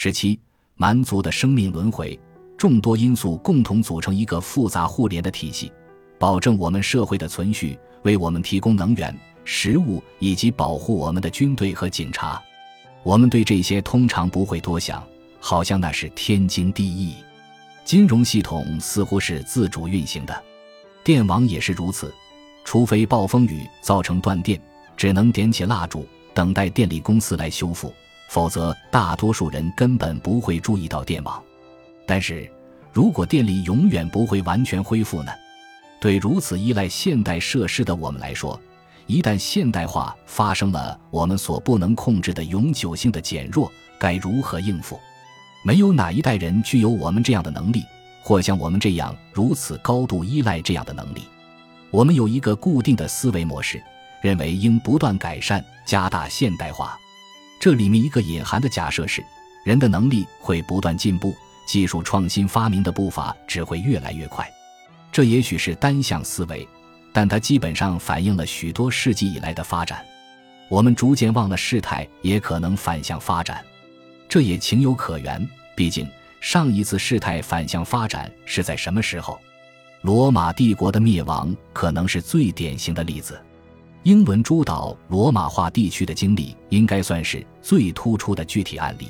[0.00, 0.38] 十七，
[0.76, 2.16] 蛮族的生命轮回，
[2.56, 5.72] 众多因素共同组成一个复杂互联的体系，
[6.20, 9.12] 保证我们社会的存续，为我们提供能源、
[9.44, 12.40] 食物以及保护我们的军队和警察。
[13.02, 15.02] 我们对这些通常不会多想，
[15.40, 17.16] 好像那是天经地义。
[17.84, 20.44] 金融系统似乎是自主运行的，
[21.02, 22.14] 电网也是如此，
[22.62, 24.62] 除非暴风雨造成断电，
[24.96, 27.92] 只能点起蜡烛，等待电力公司来修复。
[28.28, 31.42] 否则，大多数人根本不会注意到电网。
[32.06, 32.48] 但是，
[32.92, 35.32] 如果电力永远不会完全恢复呢？
[36.00, 38.60] 对如此依赖现代设施的我们来说，
[39.06, 45.00] 一旦现代化发生了我们所不能控制的永久性的减弱，该如何应付？
[45.64, 47.82] 没有哪一代人具有我们这样的能力，
[48.22, 51.22] 或像我们这样如此高度依赖这样的能力。
[51.90, 53.82] 我们有一个固定的思维模式，
[54.20, 56.98] 认为应不断改善、加大现代化。
[57.60, 59.24] 这里面一个隐含的假设是，
[59.64, 61.34] 人的能力会不断进步，
[61.66, 64.48] 技术创新发明的步伐只会越来越快。
[65.10, 66.66] 这也许是单向思维，
[67.12, 70.04] 但它基本上反映了许多世纪以来的发展。
[70.68, 73.64] 我们逐渐忘了事态也可能反向发展，
[74.28, 75.48] 这也情有可原。
[75.74, 76.06] 毕竟
[76.40, 79.38] 上一次事态反向发展是在什么时候？
[80.02, 83.40] 罗马帝国的灭亡可能是最典型的例子。
[84.04, 89.08] 英伦诸岛罗马化地区的经历应该算是最突出的具体案例。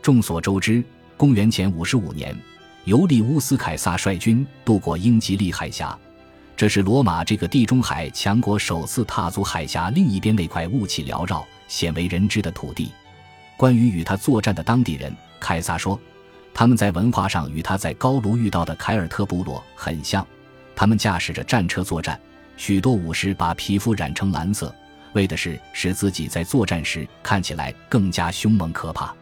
[0.00, 0.82] 众所周知，
[1.16, 2.36] 公元前五十五年，
[2.84, 5.96] 尤利乌斯·凯撒率军渡过英吉利海峡，
[6.56, 12.90] 这是罗马这个地中海强国首次踏足海峡另一边那块雾气缭绕、鲜为人知的土地。
[13.56, 16.00] 关于与他作战的当地人，凯撒说，
[16.52, 20.26] 他们在文化上与他在高卢遇到的凯尔特部落很像，
[20.74, 22.18] 他们驾驶着战车作战。
[22.56, 24.74] 许多武士把皮肤染成蓝色，
[25.12, 29.14] 为的是使自己在作战时看起来更加凶猛可怕。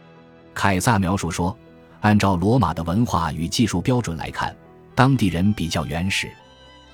[0.53, 1.57] 凯撒描述说，
[2.01, 4.55] 按照罗马的文化与技术标准来看，
[4.93, 6.31] 当地人比较原始。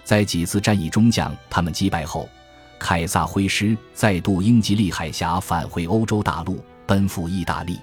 [0.03, 2.27] 在几次战役中将他们击败后，
[2.79, 7.77] 凯撒挥师再渡英吉利海峡返回欧洲大陆，奔赴意大利。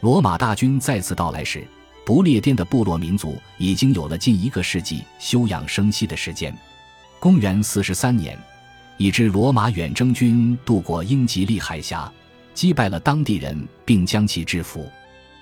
[0.00, 1.66] 罗马大军再次到来时，
[2.04, 6.56] 不列颠的部落民族已经有了近一个世纪休养生息的时间。
[7.18, 8.38] 公元四十三年，
[8.98, 12.12] 一支罗马远征军渡过英吉利海峡，
[12.54, 14.88] 击败了当地人，并将其制服。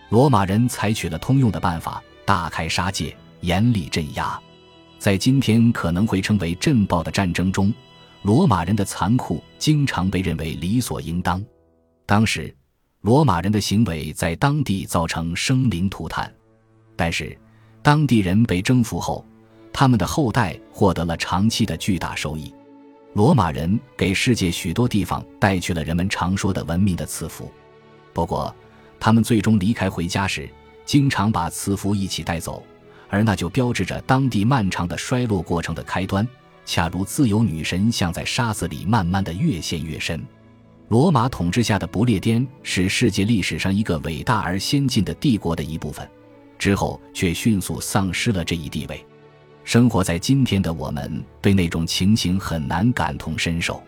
[0.08, 4.40] 罗马人采取了通用的办法，大开杀戒，严厉镇压。
[4.98, 7.74] 在今天可能会称为震爆的战争中，
[8.22, 11.44] 罗马人的残酷经常被认为理所应当。
[12.06, 12.54] 当时，
[13.00, 16.32] 罗马人的行为在当地造成生灵涂炭，
[16.96, 17.36] 但是
[17.82, 19.26] 当地人被征服后。
[19.76, 22.54] 他们的后代获得了长期的巨大收益。
[23.14, 27.50] 罗马人给世界许多地方带去了人们常说的文明的赐福。
[28.12, 28.54] 不过，
[29.00, 30.48] 他们最终离开回家时，
[30.84, 32.62] 经常把赐福一起带走，
[33.08, 36.26] 而那就标志着当地漫长的衰落过程的开端，
[36.64, 40.24] 恰如自由女神像在沙子里慢慢的越陷越深。
[40.88, 46.08] 罗马统治下的不列颠是世界历史上一个伟大而先进的帝国的一部分，
[46.58, 49.04] 之后却迅速丧失了这一地位。
[49.64, 53.82] 生活在今天的我们，对那种情形很难感同身受。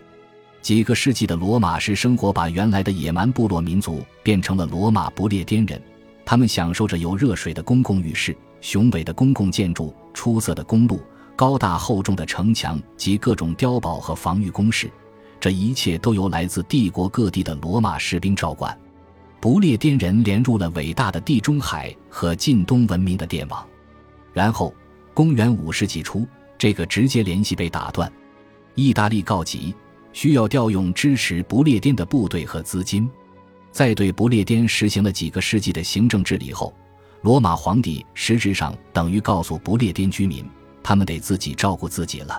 [0.62, 5.80] 几个世纪的罗马式生活，把原来的野蛮部落民族变成了罗马不列颠人。
[6.24, 11.00] 他们享受着有热水的公共浴室、雄伟的公共建筑、出色的公路、
[11.36, 14.90] 高大厚重的城墙及各种碉堡和防御工事。
[15.38, 18.76] 这一切都由来自帝国各地的罗马士兵照管。
[19.38, 23.64] 不列颠人连入了伟大的地中海和近东文明的电网，
[24.32, 24.74] 然后。
[25.16, 26.28] 公元五世纪初，
[26.58, 28.12] 这个直接联系被打断，
[28.74, 29.74] 意大利告急，
[30.12, 33.08] 需要调用支持不列颠的部队和资金。
[33.72, 36.74] 在对不列颠实行了几个世纪的行政治理后，
[37.22, 40.44] 罗马皇帝实质上等于告诉不列颠居民，
[40.82, 42.38] 他们得自己照顾自己了。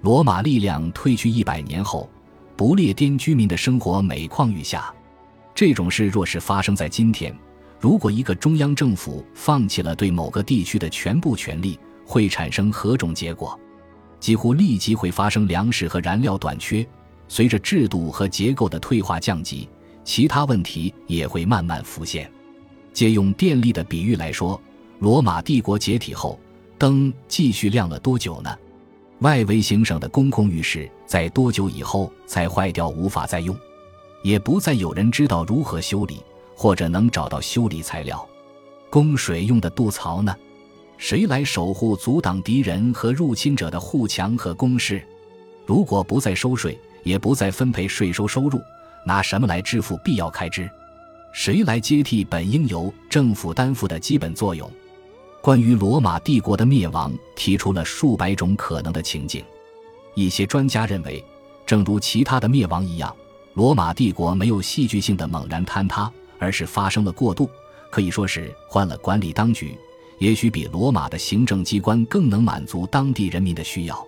[0.00, 2.08] 罗马力量退去一百年后，
[2.56, 4.90] 不列颠居民的生活每况愈下。
[5.54, 7.36] 这种事若是发生在今天，
[7.78, 13.58] 如果一个中央政府放弃了对某个地区的全部权力，会产生何种结果？
[14.18, 16.86] 几乎立即会发生粮食和燃料短缺。
[17.28, 19.68] 随着制度和结构的退化降级，
[20.04, 22.30] 其他问题也会慢慢浮现。
[22.92, 24.60] 借用电力的比喻来说，
[25.00, 26.38] 罗马帝国解体后，
[26.78, 28.56] 灯继续亮了多久呢？
[29.20, 33.56] 外围行省的公共浴室在多久以后才坏掉，无法再用？
[34.22, 36.22] 也不再有人知道如何修理，
[36.54, 38.26] 或者能找到修理材料。
[38.88, 40.34] 供水用的渡槽呢？
[40.98, 45.02] 谁来守护、阻挡敌人和入侵者的护墙和工事？
[45.66, 48.60] 如果不再收税，也不再分配税收收入，
[49.04, 50.68] 拿什么来支付必要开支？
[51.32, 54.70] 谁来接替本应由政府担负的基本作用？
[55.42, 59.44] 关于罗马帝国的灭亡，提出了数百种可能的情景。
[60.14, 61.22] 一些专家认为，
[61.66, 63.14] 正如其他的灭亡一样，
[63.52, 67.48] 罗马帝国没有戏剧性的猛然坍塌，而是发生了过渡，
[67.90, 69.76] 可以说是换了管理当局。
[70.18, 74.06] 也许比罗马的行政机关更能满足当地人民的需要。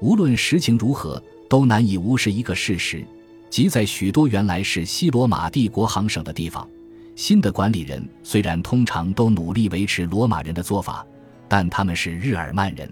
[0.00, 3.04] 无论实情如何，都难以无视一个事实。
[3.50, 6.68] 即在许多原来是西罗马帝国行省的地方，
[7.16, 11.04] 新的管理人虽然通常都努力维持罗马人的做法，
[11.48, 12.88] 但他们是日耳曼人。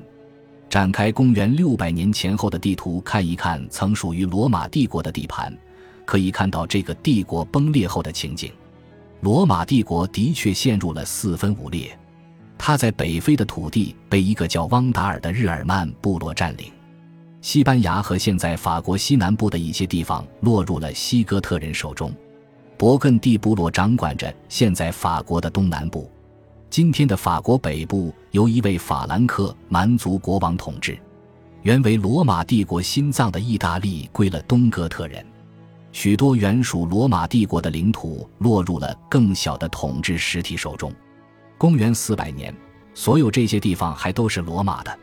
[0.69, 5.57] 展开公元六百年前后的地图看一看，曾属于罗马帝国的地盘，
[6.05, 8.51] 可以看到这个帝国崩裂后的情景。
[9.21, 11.97] 罗马帝国的确陷入了四分五裂，
[12.59, 16.73] 他在北非的土地被一个叫汪达尔的日耳曼部落占领。
[17.43, 22.13] 西班牙和现在法国西南部的一些地方落入了西哥特人手中，
[22.77, 26.11] 勃艮第部落掌管着现在法国的东南部，
[26.69, 30.99] 今天的法国北部由一位法兰克蛮族国王统治，
[31.63, 35.25] 原为罗马帝国心脏的意大利归了东哥特人，
[35.93, 40.93] 许多原属罗马帝国的领土落入了更小的统治实体手中。
[41.59, 42.55] 公元四百年，
[42.93, 44.99] 所有这些地方还都是罗马的。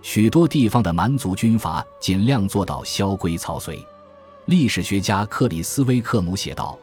[0.00, 3.78] 许多地方的蛮族军阀尽量做到萧规曹随。
[4.46, 6.78] 历史学家克里斯威克姆写道：“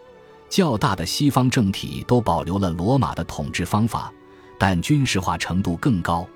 [0.47, 4.13] 较大的西方政体都保留了罗马的统治方法，
[4.59, 6.27] 但军事化程度更高。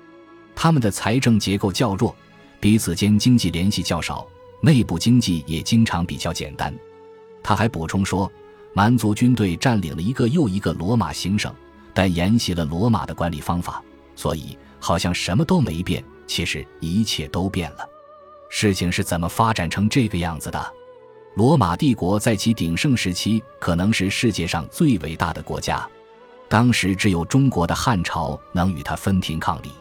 [0.56, 2.14] 他们的财政结构较弱，
[2.58, 4.26] 彼此间经济联系较少，
[4.60, 6.74] 内部经济也经常比较简单。”
[7.44, 8.30] 他还补充说
[8.74, 11.54] ：“蛮族军队占领了一个又一个罗马行省，
[11.94, 13.82] 但沿袭了罗马的管理方法，
[14.16, 17.86] 所以好像什么都没变。”其实一切都变了，
[18.48, 20.72] 事情是怎么发展成这个样子的？
[21.34, 25.86] 罗马帝国在其鼎盛时期可能是世界上最伟大的国家，
[26.48, 29.72] 当时只有中国的汉朝能与它分庭抗礼。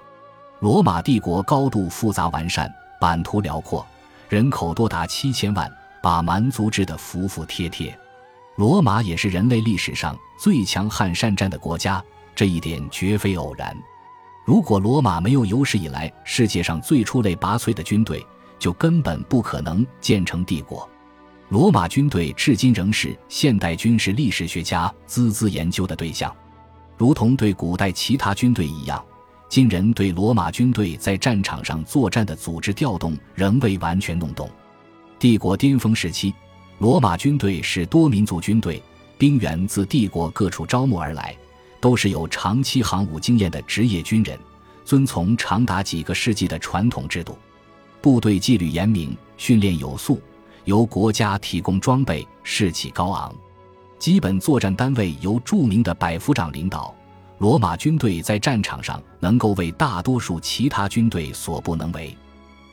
[0.59, 2.69] 罗马帝国高度复杂完善，
[2.99, 3.85] 版图辽阔，
[4.27, 5.71] 人口多达七千万，
[6.01, 7.97] 把蛮族治得服服帖帖。
[8.61, 11.99] 罗马也是人类历史上最强悍善战的国家，
[12.35, 13.75] 这一点绝非偶然。
[14.45, 18.23] 如果罗马没有有史以来世界上最出类拔萃的军队，
[18.59, 20.87] 就根本不可能建成帝国。
[21.49, 26.31] 罗马军队至今仍是现代军事历史学家孜孜研究的对象，
[26.99, 29.03] 如同对古代其他军队一样，
[29.49, 34.47] 今人对罗马军队在战场上作战的组织调动仍未完全弄懂。
[35.17, 36.31] 帝国巅峰时期，
[36.81, 38.81] 罗马军队是多民族军队，
[39.15, 41.37] 兵员自帝国各处招募而来。
[41.79, 44.35] 都是有长期航母经验的职业军人，
[44.83, 47.37] 遵从长达几个世纪的传统制度，
[48.01, 50.19] 部队纪律严明，训练有素，
[50.65, 53.31] 由国家提供装备，士气高昂。
[53.99, 56.91] 基本作战单位由著名的百夫长领导。
[57.37, 62.17] 罗马军队在战场上能够为大多数其他军队所不能为。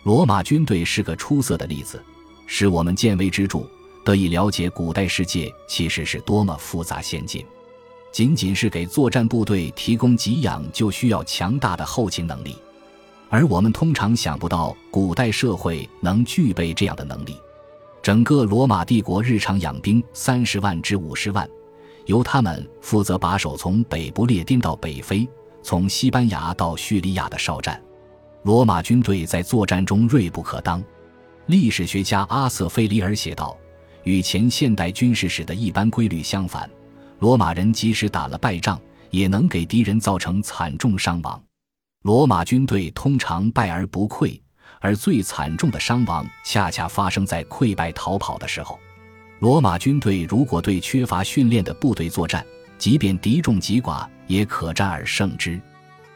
[0.03, 2.03] 罗马军队是个出色的例子，
[2.47, 3.67] 是我们见微知著，
[4.09, 7.45] 得以了解古代世界其实是多么复杂先进。
[8.11, 12.57] 仅仅是给作战部队提供给养，就需要强大的后勤能力，
[13.29, 17.37] 而我们通常想不到古代社会能具备这样的能力。
[18.01, 21.47] 整个罗马帝国日常养兵三十万至五十万，
[22.07, 25.29] 由他们负责把守从北不列颠到北非、
[25.63, 27.79] 从西班牙到叙利亚的哨站。
[28.43, 30.83] 罗马军队在作战中锐不可当。
[31.45, 33.55] 历史学家阿瑟·菲里尔写道
[34.09, 36.69] ：“与前现代军事史的一般规律相反。”
[37.21, 41.39] 罗马人即使打了败仗，也能给敌人造成惨重伤亡。
[42.05, 44.41] 罗马军队通常败而不溃，
[44.81, 48.79] 而最惨重的伤亡恰恰发生在溃败逃跑的时候。
[49.41, 52.43] 罗马军队如果对缺乏训练的部队作战，
[52.79, 55.61] 即便敌众极寡，也可战而胜之。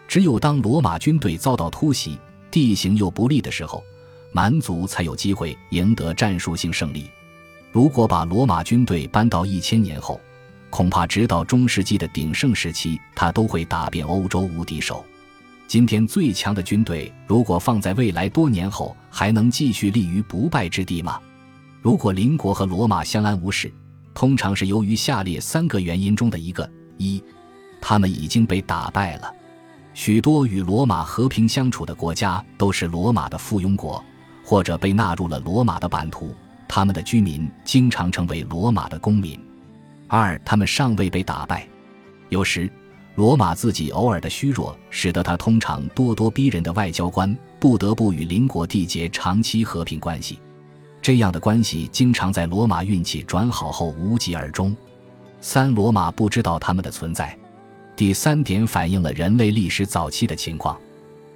[0.08, 2.18] 只有当罗马军队遭到突袭，
[2.50, 3.84] 地形又不利的时候，
[4.32, 7.10] 蛮族才有机会赢得战术性胜利。
[7.72, 10.20] 如果把罗马军队搬到一千年后，
[10.68, 15.02] 恐怕直到中世纪的鼎盛时期，他都会打遍欧洲无敌手。
[15.66, 21.18] 今天最强的军队，如果放在未来多年后，还能继续立于不败之地吗？
[21.80, 23.72] 如果邻国和罗马相安无事，
[24.12, 27.24] 通常是由于下列三个原因中的一个：一，
[27.80, 29.34] 他们已经被打败了。
[29.94, 34.04] 许多与罗马和平相处的国家都是罗马的附庸国，
[34.44, 36.34] 或者被纳入了罗马的版图，
[36.74, 39.38] 他们的居民经常成为罗马的公民。
[40.08, 41.68] 二，他们尚未被打败。
[42.30, 42.66] 有时，
[43.14, 50.38] 罗马自己偶尔的虚弱，使得他通常咄咄逼人的外交官不得不与邻国缔结长期和平关系。
[51.02, 54.74] 这样的关系经常在罗马运气转好后无疾而终。
[55.42, 57.38] 三罗马不知道他们的存在。
[57.94, 60.80] 第三点反映了人类历史早期的情况。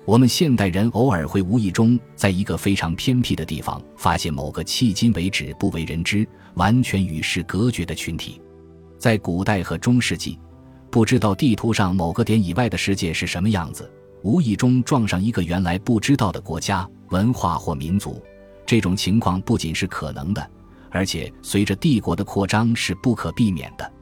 [0.06, 8.40] 我们现代人偶尔会无意中在一个非常偏僻的地方发现某个迄今为止不为人知、完全与世隔绝的群体。
[8.98, 10.38] 在古代和中世纪，
[10.92, 18.22] 不知道地图上某个点以外的世界是什么样子，无意中撞上一个原来不知道的国家、文化或民族，
[18.64, 20.50] 这种情况不仅是可能的，
[20.88, 23.92] 而且随着帝国的扩张是不可避免的。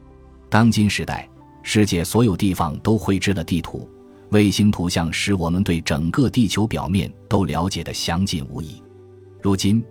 [0.49, 1.27] 当今时代。
[1.67, 3.89] 世界所有地方都绘制了地图，
[4.35, 8.83] 卫星图像使我们对整个地球表面都了解的详尽无疑。
[9.41, 9.81] 如今，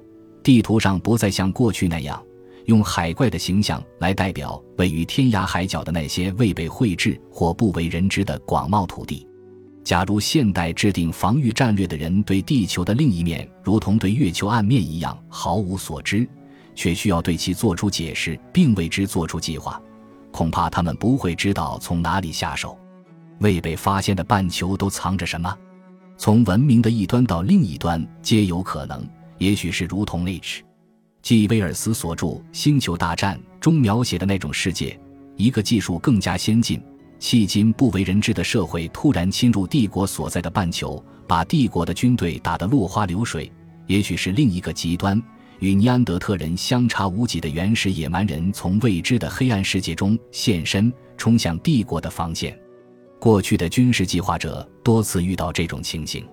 [0.43, 2.23] 地图上不再像过去那样
[2.67, 9.27] 用海怪的形象来代表位于天涯海角的那些未被绘制或不为人知的广袤土地。
[9.83, 16.29] 假如现代制定防御战略的人对地球的另一面如同对月球暗面一样毫无所知，
[16.75, 19.81] 却需要对其做出解释并为之做出计划。
[20.31, 22.79] 恐怕他们不会知道从哪里下手。
[23.45, 25.55] 未被发现的半球都藏着什么？
[26.17, 29.07] 从文明的一端到另一端皆有可能。
[29.37, 30.65] 也许是如同 H.
[31.21, 31.47] G.
[31.49, 34.99] 威尔斯所著《星球大战》中描写的那种世界：
[35.37, 36.81] 一个技术更加先进、
[37.21, 43.53] 迄今不为人知的社会突然侵入帝国所在的半球，把帝国的军队打得落花流水。
[43.87, 45.23] 也许是另一个极端。
[45.59, 52.59] 与尼安德特人相差无几的原始野蛮人，从未知的黑暗世界中现身，冲向帝国的防线。
[53.19, 56.27] 过去的军事计划者多次遇到这种情形。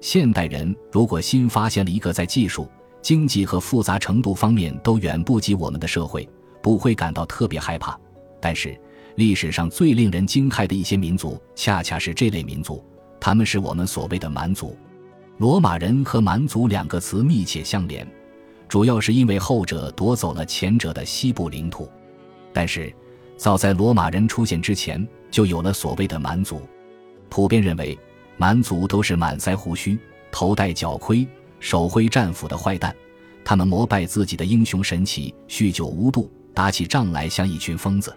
[0.00, 2.70] 现代人如果新发现了一个在技术、
[3.02, 6.28] 经济和复杂程度方面都远不及我们的社会，
[6.62, 7.98] 不会感到特别害怕。
[8.40, 8.78] 但是，
[9.16, 12.84] 历史上最令人惊骇的一些民族，恰恰是这类民族，
[13.18, 14.76] 他们是我们所谓的蛮族。
[15.38, 18.06] 罗马人和蛮族两个词密切相连。
[18.68, 21.90] 主要是因为后者夺走了前者的西部领土，
[22.52, 22.94] 但是
[23.36, 26.62] 早在罗马人出现之前，就有了所谓的蛮族。
[27.28, 27.98] 普遍认为，
[28.36, 29.98] 蛮族都是满腮胡须、
[30.30, 31.26] 头戴角盔、
[31.60, 32.94] 手挥战斧的坏蛋，
[33.44, 38.14] 他们膜拜自己的英雄神奇，酗酒无度，打起仗来像一群疯子。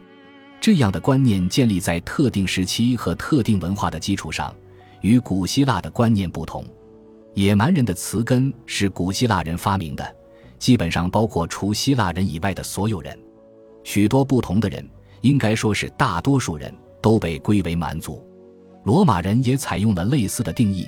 [0.59, 4.55] 这样的观念建立在特定时期和特定文化的基础上，
[5.01, 6.63] 与古希腊的观念不同。
[7.33, 10.15] 野蛮人的词根是古希腊人发明的。
[10.59, 13.17] 基本上包括除希腊人以外的所有人，
[13.83, 14.87] 许多不同的人，
[15.21, 18.25] 应该说是大多数人都被归为蛮族。
[18.83, 20.87] 罗马人也采用了类似的定义，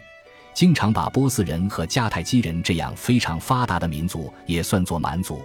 [0.54, 5.42] 经常把波斯人和迦太基人这样非常发达的民族也算作蛮族。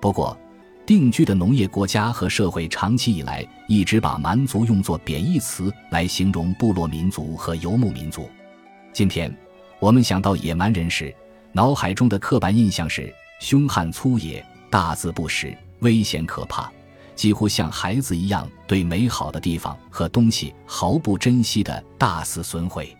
[0.00, 0.36] 不过，
[0.84, 8.28] 定居的农业国家和社会长期以来一直把蛮族用作贬义词来形容部落民族和游牧民族。
[8.92, 9.34] 今天，
[9.78, 11.14] 我们想到野蛮人时，
[11.52, 13.12] 脑海中的刻板印象是。
[13.38, 16.72] 凶悍粗野、大字不识、危险可怕，
[17.16, 22.95] 几乎像孩子一样对美好的地方和东西毫不珍惜的大肆损毁。